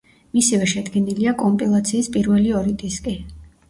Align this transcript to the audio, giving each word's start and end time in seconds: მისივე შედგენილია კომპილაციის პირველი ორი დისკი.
მისივე 0.37 0.69
შედგენილია 0.71 1.35
კომპილაციის 1.43 2.13
პირველი 2.19 2.59
ორი 2.65 2.79
დისკი. 2.85 3.19